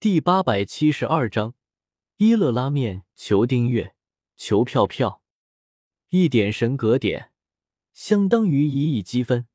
[0.00, 1.54] 第八百七十二章，
[2.18, 3.96] 一乐拉面，求订阅，
[4.36, 5.24] 求票票，
[6.10, 7.32] 一点神格点，
[7.92, 9.48] 相当于一亿积分。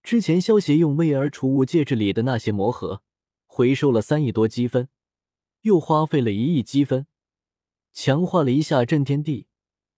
[0.00, 3.02] 之前萧协用威尔储物戒指里的那些魔盒，
[3.46, 4.88] 回收了三亿多积分，
[5.62, 7.08] 又花费了一亿积分，
[7.92, 9.48] 强化了一下震天地，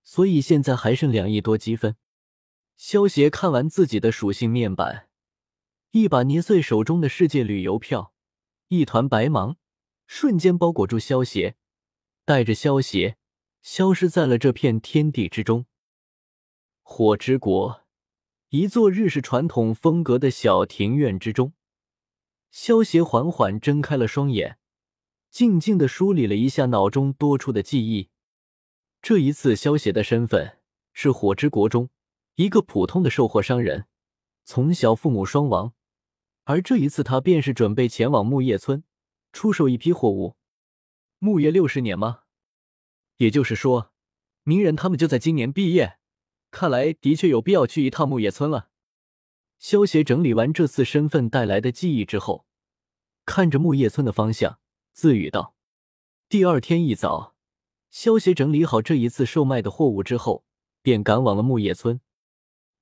[0.03, 1.97] 所以现在还剩两亿多积分。
[2.79, 5.11] 萧协看完自己的属性面板，
[5.91, 8.15] 一把捏碎手中的世界旅游票，
[8.69, 9.59] 一团白芒
[10.07, 11.57] 瞬间包裹住萧协，
[12.25, 13.17] 带着萧协
[13.63, 15.67] 消失在了这片天地之中。
[16.83, 17.83] 火之国，
[18.51, 21.53] 一座日式传统风格的小庭院之中，
[22.51, 24.59] 萧协缓缓睁开了双眼，
[25.31, 28.11] 静静的梳理了一下脑中多出的记忆。
[29.03, 30.59] 这一次，萧协的身份
[30.93, 31.91] 是火之国中。
[32.37, 33.87] 一个普通的售货商人，
[34.45, 35.73] 从小父母双亡，
[36.45, 38.85] 而这一次他便是准备前往木叶村
[39.37, 40.35] 出售一批货物。
[41.19, 42.21] 木叶六十年吗？
[43.19, 43.93] 也就是说，
[44.45, 45.99] 鸣人他们就在今年毕业。
[46.51, 48.71] 看来的确有必要去一趟木叶村了。
[49.59, 52.47] 萧协整理完这次身份带来的记忆之后，
[53.27, 54.59] 看着木叶村的方向，
[54.95, 55.55] 自语道
[56.31, 57.35] ：“第二天一早，
[57.91, 60.47] 萧协整理好这一次售卖的货物之后，
[60.81, 62.01] 便赶往了木叶村。”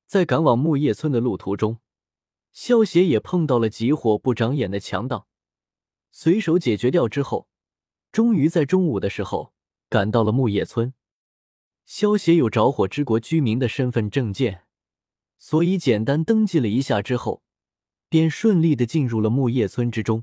[0.07, 1.81] 在赶往木叶村的路途中，
[2.53, 5.27] 萧协也碰到了急火不长眼的强盗，
[6.17, 7.49] 随手解决掉之后，
[8.13, 9.53] 终于在中午的时候
[9.89, 10.95] 赶到了木叶村。
[11.87, 14.63] 萧协有着火之国居民的身份证件，
[15.39, 17.43] 所以简单登记了一下之后，
[18.09, 20.23] 便顺利的进入了木叶村之中。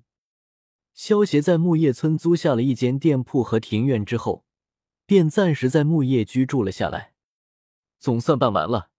[0.94, 4.45] 萧协在木叶村租下了一间店铺和庭院之后，
[5.05, 7.16] 便暂时在木叶居住了下来。
[8.00, 8.92] 总算办完了。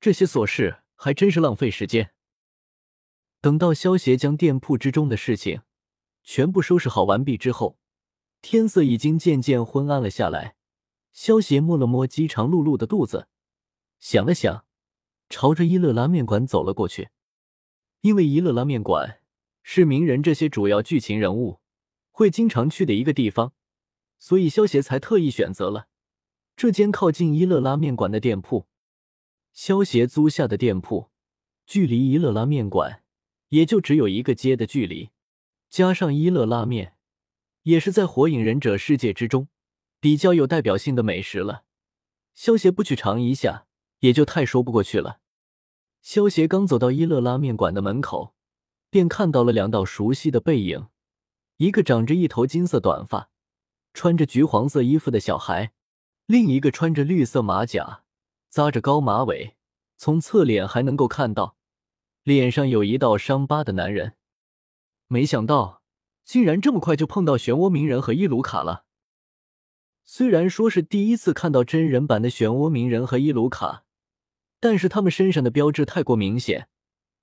[0.00, 2.12] 这些琐事还真是浪费时间。
[3.42, 5.60] 等到萧协将店铺之中的事情
[6.22, 7.78] 全部收拾好完毕之后，
[8.40, 10.56] 天色已经渐渐昏暗了下来。
[11.12, 13.28] 萧协摸了摸饥肠辘辘的肚子，
[13.98, 14.64] 想了想，
[15.28, 17.10] 朝着一乐拉面馆走了过去。
[18.02, 19.20] 因为一乐拉面馆
[19.62, 21.60] 是鸣人这些主要剧情人物
[22.10, 23.52] 会经常去的一个地方，
[24.18, 25.88] 所以萧协才特意选择了
[26.56, 28.66] 这间靠近一乐拉面馆的店铺。
[29.52, 31.10] 萧协租下的店铺，
[31.66, 33.02] 距离一乐拉面馆
[33.48, 35.10] 也就只有一个街的距离，
[35.70, 36.94] 加上一乐拉面
[37.62, 39.48] 也是在火影忍者世界之中
[40.00, 41.62] 比较有代表性的美食了，
[42.34, 43.66] 萧协不去尝一下
[44.00, 45.20] 也就太说不过去了。
[46.02, 48.34] 萧协刚走到一乐拉面馆的门口，
[48.90, 50.88] 便看到了两道熟悉的背影，
[51.58, 53.30] 一个长着一头金色短发、
[53.94, 55.72] 穿着橘黄色衣服的小孩，
[56.26, 58.02] 另一个穿着绿色马甲。
[58.48, 59.54] 扎着高马尾，
[59.96, 61.56] 从侧脸还能够看到
[62.24, 64.16] 脸上有一道伤疤的男人。
[65.12, 65.82] 没想到
[66.24, 68.84] 竟然这么快就碰到漩涡鸣人和伊鲁卡了。
[70.04, 73.84] 虽然说是第一次看到真人版的漩涡鸣人和伊鲁卡，
[74.60, 76.68] 但是他们身上的标志太过明显，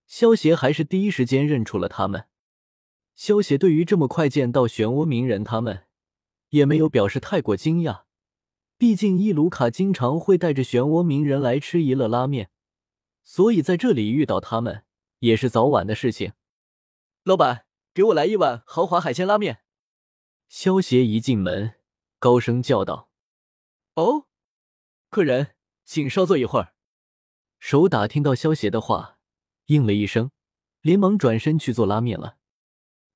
[0.06, 2.26] 萧协还是第一时间认出了他们。
[3.16, 5.86] 萧协对于这么快见到漩涡鸣人他们，
[6.50, 8.02] 也没有表示太过惊讶。
[8.78, 12.50] 毕竟伊鲁卡经常会带着漩涡鸣人来吃一乐拉面，
[13.24, 14.84] 所以在这里遇到他们
[15.20, 16.34] 也是早晚的事情。
[17.24, 17.67] 老板，
[17.98, 19.64] 给我来一碗豪华海鲜拉面。
[20.48, 21.80] 萧协一进门，
[22.20, 23.10] 高声叫道
[23.98, 24.28] ：“哦，
[25.10, 26.76] 客人，请稍坐一会儿。”
[27.58, 29.18] 手打听到萧协的话，
[29.66, 30.30] 应了一声，
[30.82, 32.38] 连忙转身去做拉面了。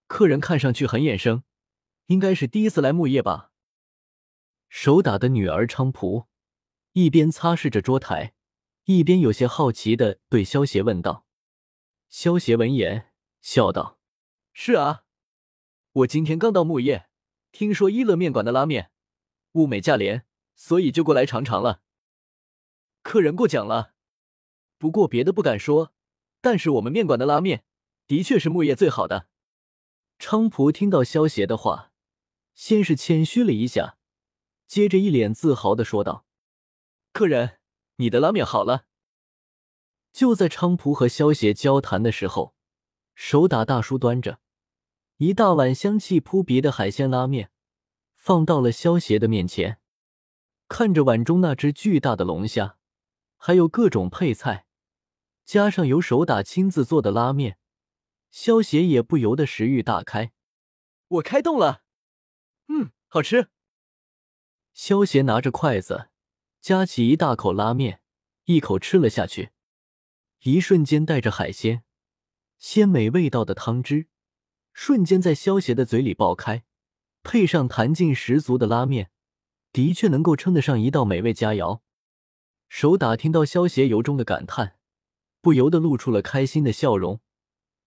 [0.07, 1.43] 客人看上去很眼生，
[2.07, 3.51] 应该是第一次来木叶吧。
[4.67, 6.25] 手打的女儿昌蒲
[6.93, 8.33] 一边擦拭着桌台，
[8.85, 11.27] 一边有些好奇的对萧协问道。
[12.09, 13.99] 萧协闻言笑道
[14.53, 15.05] ：“是啊，
[15.93, 17.07] 我今天刚到木叶，
[17.51, 18.91] 听说一乐面馆的拉面
[19.53, 20.25] 物美价廉，
[20.55, 21.81] 所以就过来尝尝了。
[23.01, 23.93] 客人过奖了。
[24.77, 25.93] 不过别的不敢说，
[26.41, 27.63] 但是我们面馆的拉面
[28.07, 29.27] 的确是木叶最好的。”
[30.19, 31.91] 昌蒲听到萧协的话，
[32.53, 33.97] 先是谦虚了一下。
[34.67, 36.25] 接着，一脸自豪的说道
[37.13, 37.59] ：“客人，
[37.95, 38.85] 你的拉面好了。”
[40.13, 42.53] 就在昌蒲和萧协交谈的时候，
[43.15, 44.40] 手打大叔端着
[45.21, 47.51] 一大碗香气扑鼻的海鲜拉面，
[48.15, 49.79] 放到了萧协的面前。
[50.67, 52.79] 看着碗中那只巨大的龙虾，
[53.37, 54.65] 还有各种配菜，
[55.45, 57.59] 加上由手打亲自做的拉面，
[58.31, 60.31] 萧协也不由得食欲大开。
[61.07, 61.83] 我开动了，
[62.69, 63.49] 嗯，好吃。
[64.73, 66.09] 萧协拿着筷子，
[66.59, 68.01] 夹起一大口拉面，
[68.45, 69.51] 一口吃了下去。
[70.39, 71.83] 一瞬间，带着海鲜
[72.57, 74.07] 鲜美味道的汤汁，
[74.73, 76.63] 瞬间在萧协的嘴里爆开，
[77.23, 79.11] 配上弹劲十足的拉面，
[79.71, 81.81] 的确能够称得上一道美味佳肴。
[82.69, 84.77] 手打听到萧协由衷的感叹，
[85.41, 87.19] 不由得露出了开心的笑容。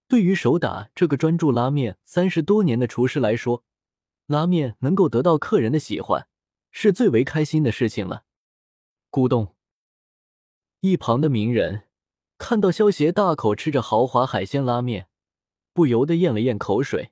[0.06, 3.64] 对于手打这个专注拉面三十多年的厨师来说，
[4.26, 6.28] 拉面能够得到客人的喜欢，
[6.70, 8.25] 是最为开心的事情了。
[9.10, 9.54] 咕咚，
[10.81, 11.84] 一旁的鸣人
[12.36, 15.08] 看到萧协大口吃着豪华海鲜拉面，
[15.75, 17.11] 不由得咽了咽口水。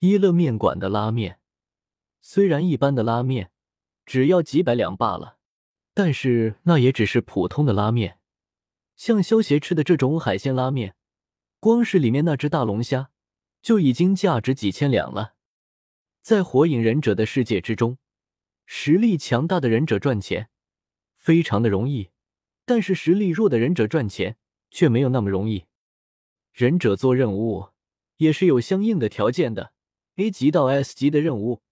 [0.00, 1.38] 一乐面馆的拉面
[2.20, 3.52] 虽然一般的拉面
[4.04, 5.38] 只要几百两罢了，
[5.94, 8.18] 但是那也只是普通的拉面。
[8.96, 10.96] 像萧协吃的这种海鲜拉面，
[11.60, 13.10] 光是里面那只大龙虾
[13.62, 15.34] 就已经价值几千两了。
[16.20, 17.98] 在火影忍者的世界之中，
[18.66, 20.50] 实力强大的忍者赚钱
[21.16, 22.10] 非常的容易，
[22.64, 24.36] 但是实力弱的忍者赚钱
[24.70, 25.66] 却没有那么容易。
[26.58, 27.68] 忍者做任务
[28.16, 29.72] 也是有相应的条件的。
[30.16, 31.62] A 级到 S 级的任务，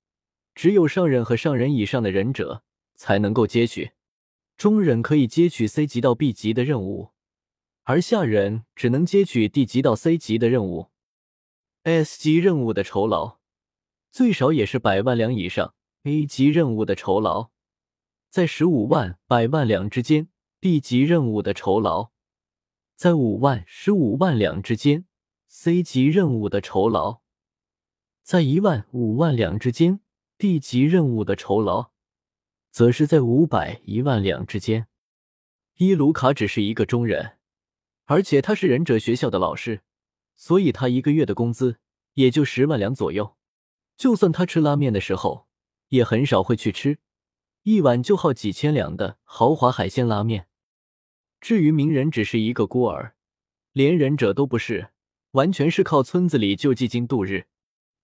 [0.54, 2.62] 只有上忍和上忍以上的忍者
[2.94, 3.94] 才能够接取；
[4.56, 7.10] 中忍可以接取 C 级到 B 级的任务，
[7.82, 10.92] 而下忍只能接取 D 级到 C 级的任务。
[11.82, 13.38] S 级任务的酬劳
[14.12, 15.74] 最少也是百万两以上
[16.04, 17.50] ，A 级任务的酬劳
[18.30, 20.28] 在十五万、百万两之间
[20.60, 22.12] ，B 级任务的酬劳
[22.96, 25.04] 在五万、十五万两之间
[25.48, 27.20] ，C 级任务的酬劳。
[28.22, 30.00] 在一万五万两之间
[30.38, 31.90] ，D 级任务的酬劳，
[32.70, 34.88] 则是在五百一万两之间。
[35.76, 37.36] 伊卢卡只是一个中人，
[38.06, 39.82] 而且他是忍者学校的老师，
[40.34, 41.78] 所以他一个月的工资
[42.14, 43.36] 也就十万两左右。
[43.98, 45.46] 就算他吃拉面的时候，
[45.88, 46.98] 也很少会去吃
[47.62, 50.48] 一碗就耗几千两的豪华海鲜拉面。
[51.46, 53.14] 至于鸣人，只是一个孤儿，
[53.70, 54.88] 连忍者都不是，
[55.30, 57.46] 完全是靠村子里救济金度日。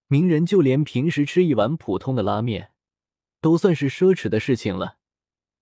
[0.07, 2.71] 鸣人就连平时吃一碗普通的拉面，
[3.41, 4.99] 都算是奢侈的事情了，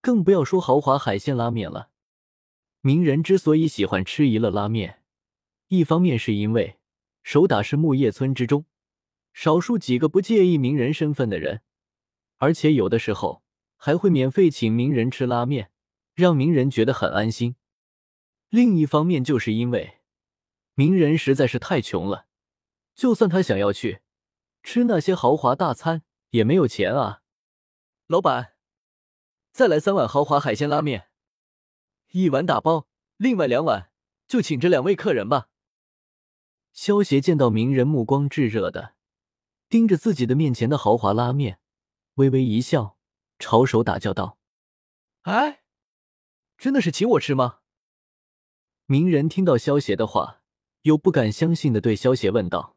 [0.02, 1.88] 更不要说豪华海鲜拉面了。
[2.82, 5.00] 鸣人之所以喜欢吃一乐拉面，
[5.68, 6.76] 一方面是因为
[7.22, 8.66] 手打是木叶村之中
[9.32, 11.62] 少数几个不介意鸣人身份的人，
[12.36, 13.42] 而且有的时候
[13.78, 15.70] 还会免费请鸣人吃拉面，
[16.14, 17.56] 让鸣人觉得很安心。
[18.50, 20.00] 另一方面就是因为
[20.74, 22.26] 鸣人实在是太穷了，
[22.94, 24.02] 就算他想要去。
[24.62, 27.22] 吃那些豪华大餐也没有钱啊！
[28.08, 28.54] 老板，
[29.52, 31.08] 再来三碗豪华海鲜拉面，
[32.10, 32.86] 一碗打包，
[33.16, 33.90] 另外两碗
[34.26, 35.48] 就请这两位客人吧。
[36.72, 38.94] 萧协见到鸣人目光炙热的
[39.68, 41.58] 盯着自己的面前的豪华拉面，
[42.14, 42.98] 微微一笑，
[43.38, 44.38] 朝手打叫道
[45.22, 45.62] ：“哎，
[46.58, 47.59] 真的是请我吃吗？”
[48.90, 50.40] 鸣人听到萧邪的话，
[50.82, 52.74] 又不敢相信的对萧邪问道。